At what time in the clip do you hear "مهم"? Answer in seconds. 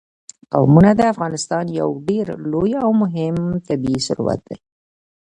3.01-3.35